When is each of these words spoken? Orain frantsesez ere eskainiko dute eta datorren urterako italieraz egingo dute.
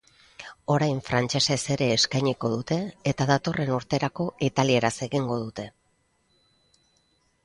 Orain 0.75 0.99
frantsesez 1.07 1.57
ere 1.75 1.89
eskainiko 1.97 2.49
dute 2.53 2.77
eta 3.11 3.27
datorren 3.33 3.69
urterako 3.75 4.25
italieraz 4.49 4.93
egingo 5.09 5.37
dute. 5.43 5.67